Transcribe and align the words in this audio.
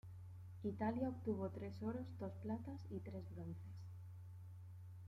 Italia 0.63 1.09
obtuvo 1.09 1.49
tres 1.51 1.75
oros, 1.83 2.07
dos 2.19 2.33
platas 2.41 2.81
y 2.89 2.97
tres 3.01 3.21
bronces. 3.35 3.75